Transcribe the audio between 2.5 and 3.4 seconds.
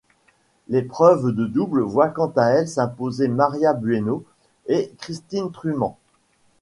s'imposer